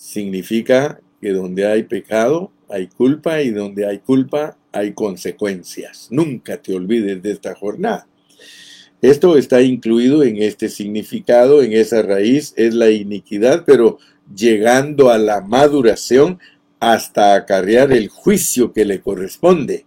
[0.00, 6.08] significa que donde hay pecado hay culpa y donde hay culpa hay consecuencias.
[6.10, 8.06] Nunca te olvides de esta jornada.
[9.02, 13.98] Esto está incluido en este significado, en esa raíz, es la iniquidad, pero
[14.34, 16.38] llegando a la maduración
[16.78, 19.84] hasta acarrear el juicio que le corresponde.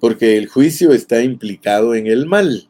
[0.00, 2.68] Porque el juicio está implicado en el mal.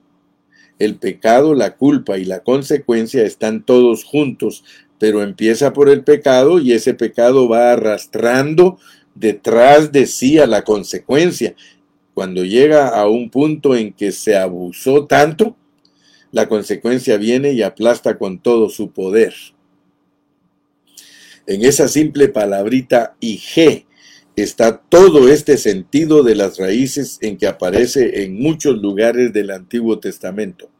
[0.78, 4.64] El pecado, la culpa y la consecuencia están todos juntos
[4.98, 8.78] pero empieza por el pecado y ese pecado va arrastrando
[9.14, 11.54] detrás de sí a la consecuencia.
[12.14, 15.56] Cuando llega a un punto en que se abusó tanto,
[16.30, 19.34] la consecuencia viene y aplasta con todo su poder.
[21.46, 23.86] En esa simple palabrita IG
[24.36, 29.98] está todo este sentido de las raíces en que aparece en muchos lugares del Antiguo
[29.98, 30.70] Testamento.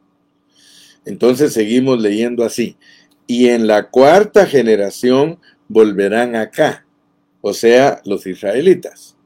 [1.05, 2.77] Entonces seguimos leyendo así
[3.27, 6.87] y en la cuarta generación volverán acá,
[7.41, 9.17] o sea, los israelitas,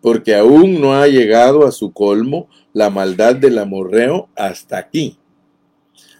[0.00, 5.18] porque aún no ha llegado a su colmo la maldad del amorreo hasta aquí.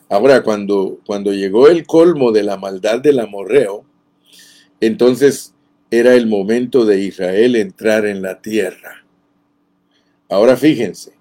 [0.08, 3.84] Ahora, cuando, cuando llegó el colmo de la maldad del amorreo,
[4.80, 5.54] entonces
[5.90, 9.04] era el momento de Israel entrar en la tierra.
[10.28, 11.12] Ahora fíjense,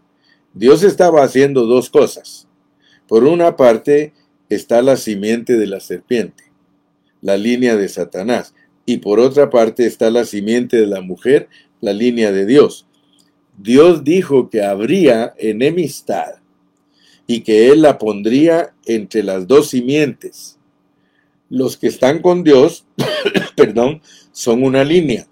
[0.53, 2.47] Dios estaba haciendo dos cosas.
[3.07, 4.13] Por una parte,
[4.49, 6.43] está la simiente de la serpiente,
[7.21, 8.53] la línea de Satanás,
[8.85, 11.47] y por otra parte está la simiente de la mujer,
[11.79, 12.88] la línea de Dios.
[13.57, 16.35] Dios dijo que habría enemistad
[17.27, 20.57] y que Él la pondría entre las dos simientes.
[21.49, 22.85] Los que están con Dios,
[23.55, 25.27] perdón, son una línea.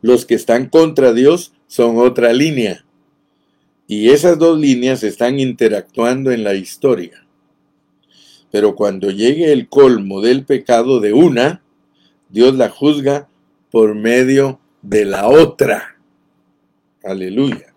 [0.00, 2.86] Los que están contra Dios son otra línea.
[3.86, 7.25] Y esas dos líneas están interactuando en la historia.
[8.56, 11.62] Pero cuando llegue el colmo del pecado de una,
[12.30, 13.28] Dios la juzga
[13.70, 15.98] por medio de la otra.
[17.04, 17.74] Aleluya.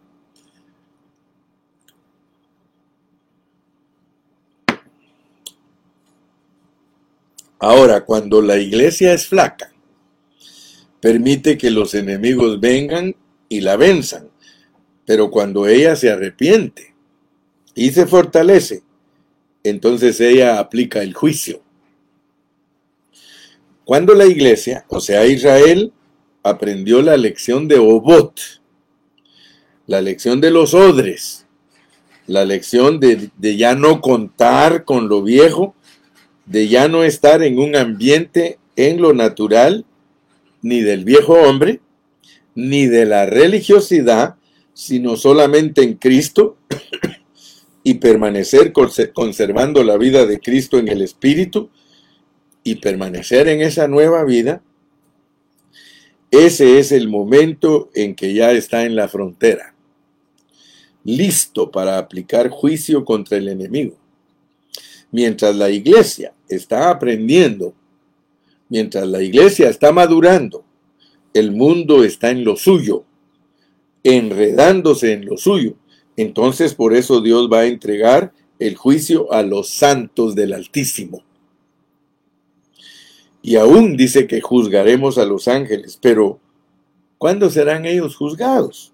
[7.60, 9.74] Ahora, cuando la iglesia es flaca,
[11.02, 13.18] permite que los enemigos vengan
[13.50, 14.30] y la venzan.
[15.06, 16.96] Pero cuando ella se arrepiente
[17.76, 18.84] y se fortalece,
[19.64, 21.62] entonces ella aplica el juicio.
[23.84, 25.92] Cuando la iglesia, o sea Israel,
[26.44, 28.40] aprendió la lección de Obot,
[29.88, 31.48] la lección de los odres,
[32.28, 35.74] la lección de, de, ya no contar con lo viejo,
[36.46, 39.86] de ya no estar en un ambiente en lo natural,
[40.62, 41.80] ni del viejo hombre,
[42.54, 44.36] ni de la religiosidad,
[44.74, 46.58] sino solamente en Cristo
[47.90, 51.72] y permanecer conservando la vida de Cristo en el Espíritu
[52.64, 54.62] y permanecer en esa nueva vida,
[56.30, 59.74] ese es el momento en que ya está en la frontera,
[61.04, 63.98] listo para aplicar juicio contra el enemigo.
[65.12, 67.74] Mientras la iglesia está aprendiendo,
[68.70, 70.64] mientras la iglesia está madurando,
[71.34, 73.04] el mundo está en lo suyo,
[74.04, 75.76] enredándose en lo suyo.
[76.20, 81.24] Entonces por eso Dios va a entregar el juicio a los santos del Altísimo.
[83.42, 86.42] Y aún dice que juzgaremos a los ángeles, pero
[87.18, 88.92] ¿cuándo serán ellos juzgados?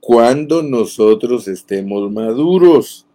[0.00, 3.06] Cuando nosotros estemos maduros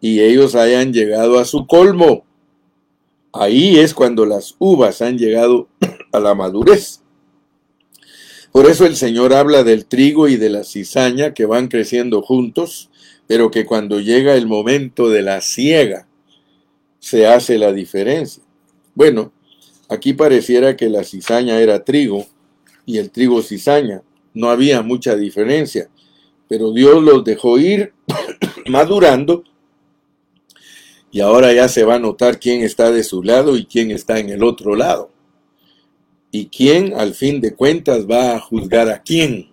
[0.00, 2.24] y ellos hayan llegado a su colmo.
[3.32, 5.68] Ahí es cuando las uvas han llegado
[6.10, 7.04] a la madurez.
[8.58, 12.90] Por eso el Señor habla del trigo y de la cizaña que van creciendo juntos,
[13.28, 16.08] pero que cuando llega el momento de la siega,
[16.98, 18.42] se hace la diferencia.
[18.96, 19.30] Bueno,
[19.88, 22.26] aquí pareciera que la cizaña era trigo
[22.84, 24.02] y el trigo cizaña.
[24.34, 25.88] No había mucha diferencia,
[26.48, 27.92] pero Dios los dejó ir
[28.66, 29.44] madurando
[31.12, 34.18] y ahora ya se va a notar quién está de su lado y quién está
[34.18, 35.12] en el otro lado
[36.30, 39.50] y quién al fin de cuentas va a juzgar a quién.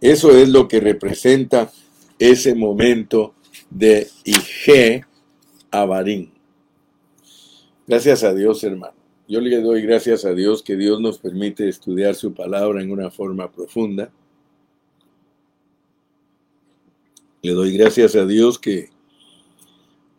[0.00, 1.70] Eso es lo que representa
[2.18, 3.34] ese momento
[3.70, 5.04] de Ige
[5.70, 6.32] Abarín.
[7.86, 8.94] Gracias a Dios, hermano.
[9.28, 13.10] Yo le doy gracias a Dios que Dios nos permite estudiar su palabra en una
[13.10, 14.12] forma profunda.
[17.40, 18.90] Le doy gracias a Dios que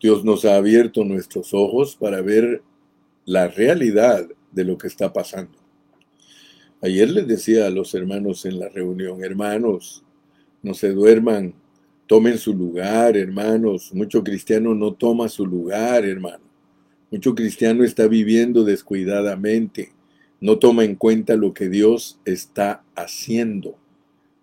[0.00, 2.62] Dios nos ha abierto nuestros ojos para ver
[3.24, 5.58] la realidad de lo que está pasando.
[6.80, 10.04] Ayer les decía a los hermanos en la reunión, hermanos,
[10.62, 11.54] no se duerman,
[12.06, 13.92] tomen su lugar, hermanos.
[13.94, 16.44] Mucho cristiano no toma su lugar, hermano.
[17.10, 19.92] Mucho cristiano está viviendo descuidadamente,
[20.40, 23.78] no toma en cuenta lo que Dios está haciendo.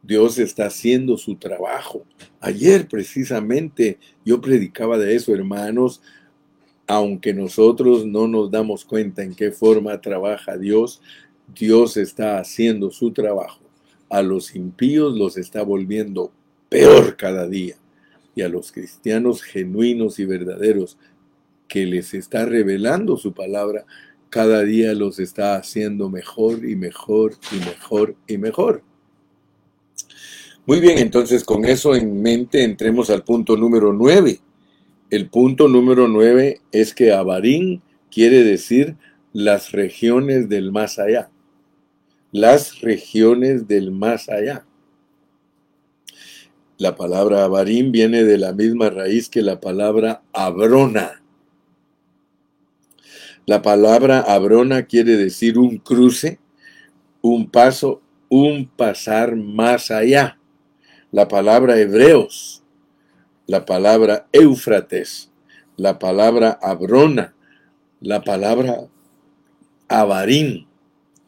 [0.04, 2.06] Dios está haciendo su trabajo.
[2.40, 6.02] Ayer precisamente yo predicaba de eso, hermanos,
[6.88, 11.02] aunque nosotros no nos damos cuenta en qué forma trabaja Dios,
[11.56, 13.62] Dios está haciendo su trabajo.
[14.10, 16.32] A los impíos los está volviendo
[16.70, 17.76] peor cada día.
[18.36, 20.98] Y a los cristianos genuinos y verdaderos
[21.68, 23.86] que les está revelando su palabra,
[24.30, 28.84] cada día los está haciendo mejor y mejor y mejor y mejor.
[30.66, 34.40] Muy bien, entonces con eso en mente entremos al punto número 9
[35.12, 38.96] el punto número nueve es que Abarín quiere decir
[39.34, 41.30] las regiones del más allá.
[42.32, 44.66] Las regiones del más allá.
[46.78, 51.22] La palabra Abarín viene de la misma raíz que la palabra Abrona.
[53.46, 56.40] La palabra Abrona quiere decir un cruce,
[57.22, 60.40] un paso, un pasar más allá.
[61.12, 62.61] La palabra Hebreos
[63.52, 65.30] la palabra Éufrates,
[65.76, 67.36] la palabra Abrona,
[68.00, 68.88] la palabra
[69.90, 70.68] Abarín,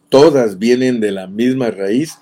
[0.07, 2.17] todas vienen de la misma raíz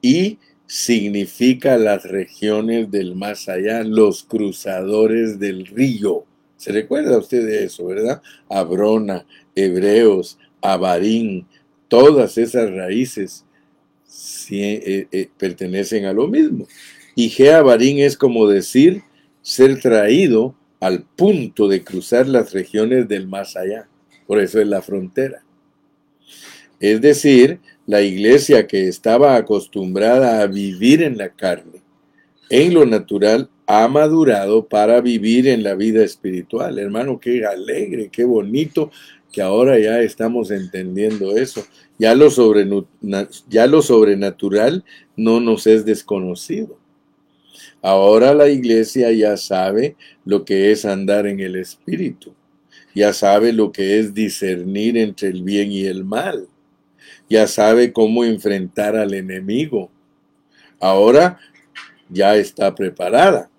[0.00, 6.24] y significa las regiones del más allá, los cruzadores del río.
[6.56, 8.22] ¿Se recuerda usted de eso, verdad?
[8.48, 11.46] Abrona, Hebreos, Abarín,
[11.88, 13.44] todas esas raíces
[14.48, 16.66] eh, eh, pertenecen a lo mismo.
[17.14, 19.02] Y Abarín es como decir
[19.42, 23.88] ser traído al punto de cruzar las regiones del más allá.
[24.26, 25.44] Por eso es la frontera.
[26.80, 31.82] Es decir, la iglesia que estaba acostumbrada a vivir en la carne,
[32.50, 36.78] en lo natural, ha madurado para vivir en la vida espiritual.
[36.78, 38.90] Hermano, qué alegre, qué bonito
[39.30, 41.64] que ahora ya estamos entendiendo eso.
[41.98, 42.28] Ya lo,
[43.48, 44.84] ya lo sobrenatural
[45.16, 46.81] no nos es desconocido.
[47.82, 52.32] Ahora la iglesia ya sabe lo que es andar en el Espíritu,
[52.94, 56.46] ya sabe lo que es discernir entre el bien y el mal,
[57.28, 59.90] ya sabe cómo enfrentar al enemigo.
[60.78, 61.40] Ahora
[62.08, 63.50] ya está preparada.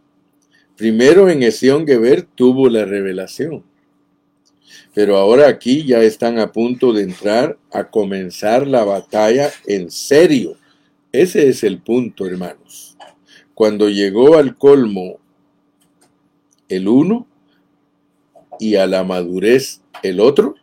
[0.77, 3.63] Primero en Esión Geber tuvo la revelación.
[4.93, 10.55] Pero ahora aquí ya están a punto de entrar a comenzar la batalla en serio.
[11.11, 12.92] Ese es el punto, hermanos.
[13.53, 15.19] Cuando llegó al colmo
[16.69, 17.27] el uno
[18.59, 20.55] y a la madurez el otro,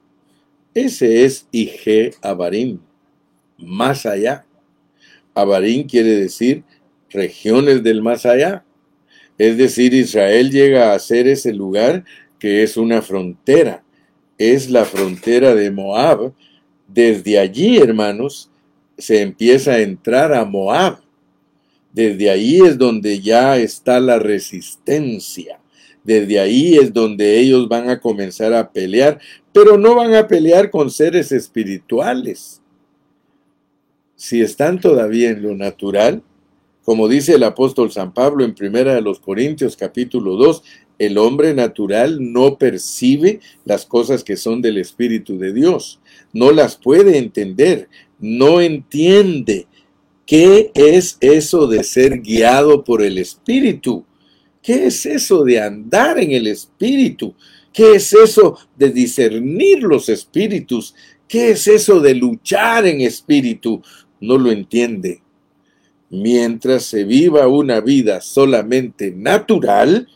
[0.74, 2.80] ese es Ige Abarim,
[3.58, 4.44] más allá.
[5.34, 6.64] Abarim quiere decir
[7.10, 8.64] regiones del más allá.
[9.38, 12.04] Es decir, Israel llega a ser ese lugar
[12.38, 13.82] que es una frontera,
[14.38, 16.32] es la frontera de Moab.
[16.88, 18.50] Desde allí, hermanos,
[18.98, 21.00] se empieza a entrar a Moab.
[21.92, 25.60] Desde ahí es donde ya está la resistencia.
[26.04, 29.20] Desde ahí es donde ellos van a comenzar a pelear,
[29.52, 32.62] pero no van a pelear con seres espirituales.
[34.16, 36.22] Si están todavía en lo natural,
[36.84, 40.62] como dice el apóstol San Pablo en Primera de los Corintios capítulo 2,
[40.98, 46.00] el hombre natural no percibe las cosas que son del Espíritu de Dios,
[46.32, 47.88] no las puede entender,
[48.18, 49.66] no entiende
[50.30, 54.04] qué es eso de ser guiado por el Espíritu.
[54.62, 57.34] ¿Qué es eso de andar en el Espíritu?
[57.72, 60.94] ¿Qué es eso de discernir los espíritus?
[61.26, 63.82] ¿Qué es eso de luchar en espíritu?
[64.20, 65.20] No lo entiende.
[66.10, 70.06] Mientras se viva una vida solamente natural,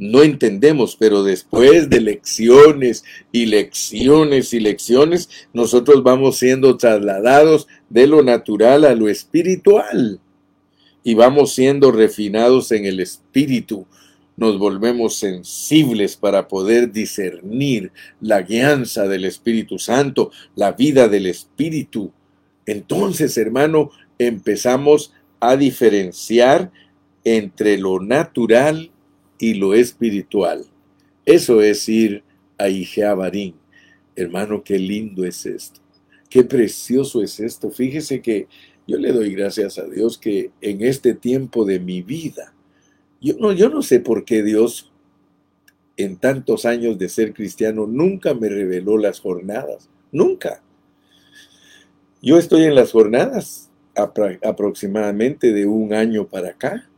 [0.00, 8.06] no entendemos, pero después de lecciones y lecciones y lecciones, nosotros vamos siendo trasladados de
[8.06, 10.18] lo natural a lo espiritual
[11.04, 13.86] y vamos siendo refinados en el espíritu.
[14.38, 17.92] Nos volvemos sensibles para poder discernir
[18.22, 22.10] la guianza del Espíritu Santo, la vida del Espíritu.
[22.64, 26.72] Entonces, hermano, empezamos a diferenciar
[27.22, 28.89] entre lo natural
[29.40, 30.66] y lo espiritual.
[31.24, 32.22] Eso es ir
[32.58, 33.54] a Ijeabarín.
[34.14, 35.80] Hermano, qué lindo es esto.
[36.28, 37.70] Qué precioso es esto.
[37.70, 38.46] Fíjese que
[38.86, 42.54] yo le doy gracias a Dios que en este tiempo de mi vida,
[43.20, 44.92] yo no, yo no sé por qué Dios
[45.96, 49.88] en tantos años de ser cristiano nunca me reveló las jornadas.
[50.12, 50.62] Nunca.
[52.22, 56.89] Yo estoy en las jornadas aproximadamente de un año para acá,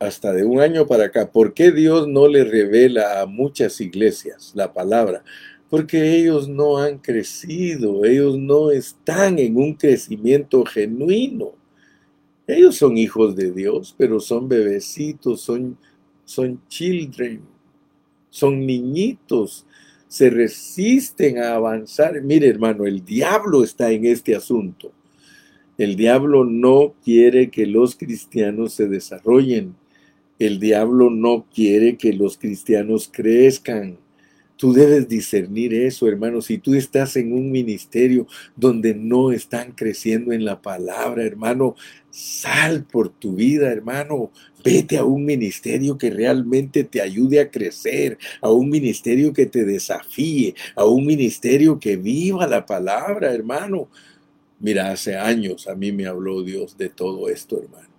[0.00, 1.30] hasta de un año para acá.
[1.30, 5.22] ¿Por qué Dios no le revela a muchas iglesias la palabra?
[5.70, 11.52] porque ellos no han crecido, ellos no están en un crecimiento genuino.
[12.44, 15.78] Ellos son hijos de Dios, pero son bebecitos, son,
[16.24, 17.42] son children,
[18.30, 19.64] son niñitos,
[20.08, 22.20] se resisten a avanzar.
[22.20, 24.90] Mire hermano, el diablo está en este asunto.
[25.78, 29.76] El diablo no quiere que los cristianos se desarrollen.
[30.40, 33.98] El diablo no quiere que los cristianos crezcan.
[34.56, 36.40] Tú debes discernir eso, hermano.
[36.40, 38.26] Si tú estás en un ministerio
[38.56, 41.76] donde no están creciendo en la palabra, hermano,
[42.10, 44.32] sal por tu vida, hermano.
[44.64, 49.66] Vete a un ministerio que realmente te ayude a crecer, a un ministerio que te
[49.66, 53.88] desafíe, a un ministerio que viva la palabra, hermano.
[54.58, 57.89] Mira, hace años a mí me habló Dios de todo esto, hermano.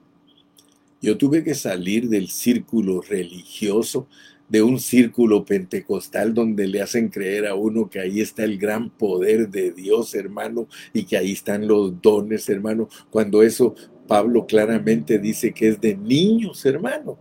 [1.02, 4.08] Yo tuve que salir del círculo religioso
[4.49, 8.89] de un círculo pentecostal donde le hacen creer a uno que ahí está el gran
[8.89, 13.76] poder de Dios, hermano, y que ahí están los dones, hermano, cuando eso
[14.08, 17.18] Pablo claramente dice que es de niños, hermano.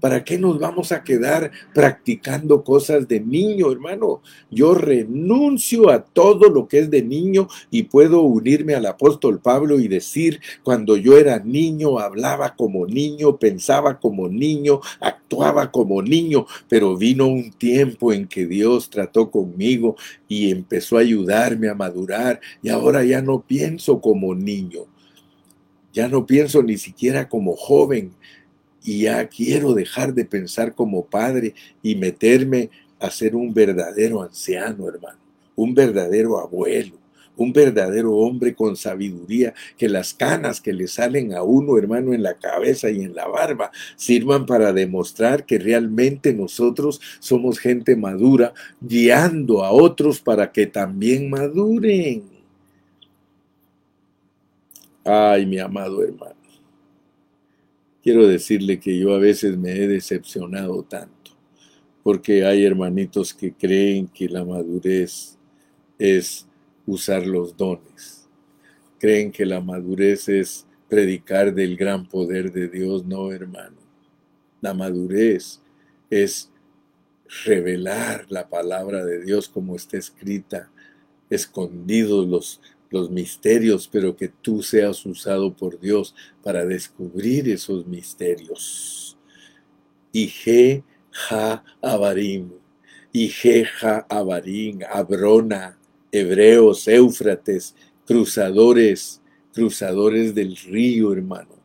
[0.00, 4.22] ¿Para qué nos vamos a quedar practicando cosas de niño, hermano?
[4.50, 9.80] Yo renuncio a todo lo que es de niño y puedo unirme al apóstol Pablo
[9.80, 16.46] y decir, cuando yo era niño, hablaba como niño, pensaba como niño, actuaba como niño,
[16.68, 19.96] pero vino un tiempo en que Dios trató conmigo
[20.28, 24.86] y empezó a ayudarme a madurar y ahora ya no pienso como niño.
[25.92, 28.12] Ya no pienso ni siquiera como joven,
[28.84, 32.70] y ya quiero dejar de pensar como padre y meterme
[33.00, 35.18] a ser un verdadero anciano, hermano,
[35.56, 36.96] un verdadero abuelo,
[37.36, 42.22] un verdadero hombre con sabiduría, que las canas que le salen a uno, hermano, en
[42.22, 48.52] la cabeza y en la barba, sirvan para demostrar que realmente nosotros somos gente madura,
[48.80, 52.24] guiando a otros para que también maduren.
[55.04, 56.47] Ay, mi amado hermano
[58.08, 61.32] quiero decirle que yo a veces me he decepcionado tanto,
[62.02, 65.36] porque hay hermanitos que creen que la madurez
[65.98, 66.46] es
[66.86, 68.26] usar los dones,
[68.98, 73.76] creen que la madurez es predicar del gran poder de Dios, no hermano.
[74.62, 75.60] La madurez
[76.08, 76.50] es
[77.44, 80.70] revelar la palabra de Dios como está escrita,
[81.28, 89.18] escondidos los, los misterios, pero que tú seas usado por Dios para descubrir esos misterios.
[90.12, 90.84] Y Je
[91.82, 92.50] Abarim,
[93.12, 93.66] y Je
[94.08, 95.78] Abarim, Abrona,
[96.10, 97.74] hebreos, Éufrates,
[98.06, 99.20] cruzadores,
[99.52, 101.58] cruzadores del río, hermano.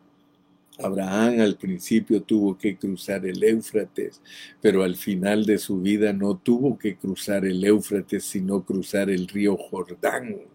[0.80, 4.22] Abraham al principio tuvo que cruzar el Éufrates,
[4.62, 9.28] pero al final de su vida no tuvo que cruzar el Éufrates, sino cruzar el
[9.28, 10.53] río Jordán.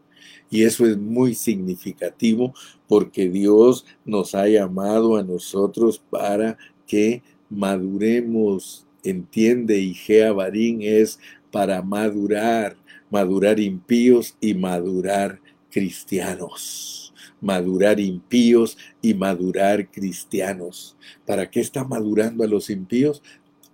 [0.50, 2.54] Y eso es muy significativo
[2.86, 8.84] porque Dios nos ha llamado a nosotros para que maduremos.
[9.04, 11.20] Entiende, y Jeabarín es
[11.50, 12.76] para madurar,
[13.10, 15.40] madurar impíos y madurar
[15.70, 17.14] cristianos.
[17.40, 20.96] Madurar impíos y madurar cristianos.
[21.24, 23.22] ¿Para qué está madurando a los impíos?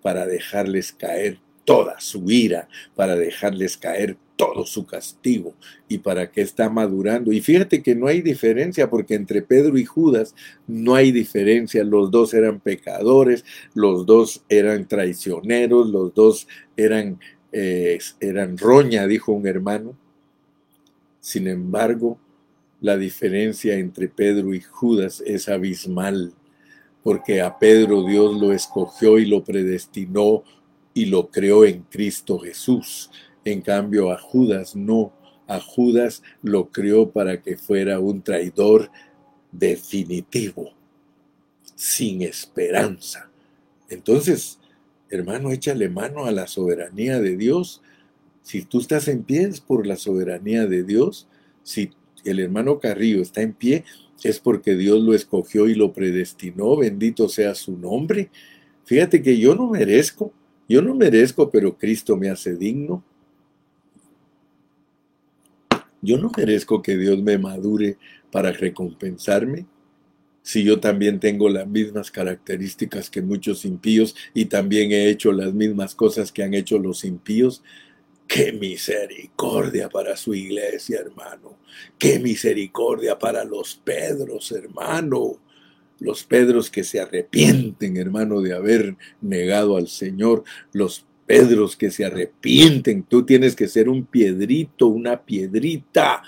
[0.03, 5.55] Para dejarles caer toda su ira, para dejarles caer todo su castigo
[5.89, 7.33] y para qué está madurando.
[7.33, 10.35] Y fíjate que no hay diferencia porque entre Pedro y Judas
[10.67, 11.85] no hay diferencia.
[11.85, 17.21] Los dos eran pecadores, los dos eran traicioneros, los dos eran,
[17.53, 19.97] eran roña, dijo un hermano.
[21.21, 22.19] Sin embargo,
[22.81, 26.35] la diferencia entre Pedro y Judas es abismal,
[27.03, 30.43] porque a Pedro Dios lo escogió y lo predestinó
[30.93, 33.11] y lo creó en Cristo Jesús.
[33.45, 35.13] En cambio, a Judas no.
[35.47, 38.91] A Judas lo creó para que fuera un traidor
[39.53, 40.73] definitivo,
[41.75, 43.31] sin esperanza.
[43.89, 44.59] Entonces,
[45.11, 47.83] hermano, échale mano a la soberanía de Dios
[48.45, 51.27] si tú estás en pie es por la soberanía de Dios.
[51.63, 51.91] Si
[52.25, 53.85] el hermano Carrillo está en pie
[54.23, 56.77] es porque Dios lo escogió y lo predestinó.
[56.77, 58.31] Bendito sea su nombre.
[58.85, 60.33] Fíjate que yo no merezco,
[60.69, 63.03] yo no merezco, pero Cristo me hace digno.
[66.05, 67.97] Yo no merezco que Dios me madure
[68.31, 69.67] para recompensarme.
[70.43, 75.55] Si yo también tengo las mismas características que muchos impíos y también he hecho las
[75.55, 77.63] mismas cosas que han hecho los impíos,
[78.27, 81.59] Qué misericordia para su iglesia, hermano.
[81.99, 85.39] Qué misericordia para los Pedros, hermano.
[86.01, 90.45] Los Pedros que se arrepienten, hermano, de haber negado al Señor.
[90.73, 93.03] Los Pedros que se arrepienten.
[93.05, 96.23] Tú tienes que ser un piedrito, una piedrita.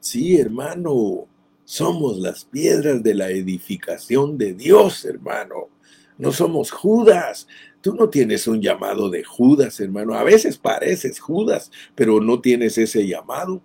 [0.00, 1.26] Sí, hermano.
[1.64, 5.68] Somos las piedras de la edificación de Dios, hermano.
[6.18, 7.46] No somos Judas.
[7.80, 10.14] Tú no tienes un llamado de Judas, hermano.
[10.14, 13.62] A veces pareces Judas, pero no tienes ese llamado.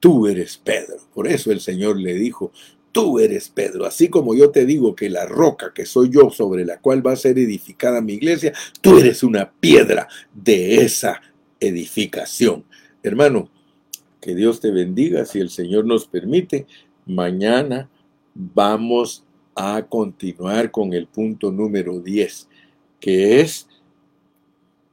[0.00, 0.96] Tú eres Pedro.
[1.12, 2.52] Por eso el Señor le dijo,
[2.94, 3.84] tú eres Pedro.
[3.84, 7.12] Así como yo te digo que la roca que soy yo sobre la cual va
[7.12, 11.20] a ser edificada mi iglesia, tú eres una piedra de esa
[11.58, 12.64] edificación.
[13.02, 13.50] Hermano,
[14.20, 16.66] que Dios te bendiga si el Señor nos permite.
[17.04, 17.90] Mañana
[18.32, 19.24] vamos
[19.56, 22.48] a continuar con el punto número 10
[23.00, 23.68] que es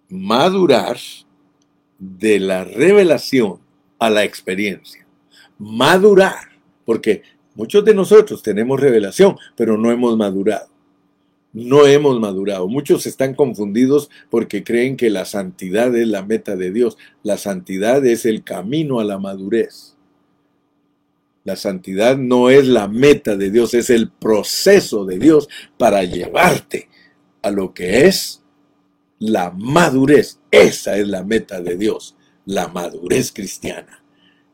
[0.10, 0.98] madurar
[1.98, 3.60] de la revelación
[4.00, 5.06] a la experiencia.
[5.60, 6.50] Madurar,
[6.84, 7.22] porque
[7.56, 10.68] muchos de nosotros tenemos revelación, pero no hemos madurado.
[11.54, 12.68] No hemos madurado.
[12.68, 16.98] Muchos están confundidos porque creen que la santidad es la meta de Dios.
[17.24, 19.98] La santidad es el camino a la madurez.
[21.44, 26.88] La santidad no es la meta de Dios, es el proceso de Dios para llevarte
[27.42, 28.44] a lo que es
[29.18, 30.40] la madurez.
[30.52, 34.04] Esa es la meta de Dios, la madurez cristiana.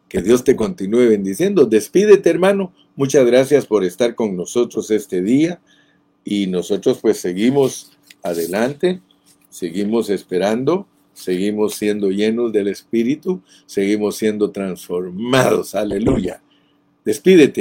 [0.08, 1.66] Que Dios te continúe bendiciendo.
[1.66, 2.74] Despídete, hermano.
[2.98, 5.62] Muchas gracias por estar con nosotros este día.
[6.26, 7.92] Y nosotros pues seguimos
[8.24, 9.02] adelante,
[9.50, 15.76] seguimos esperando, seguimos siendo llenos del Espíritu, seguimos siendo transformados.
[15.76, 16.42] Aleluya.
[17.06, 17.56] Despídete.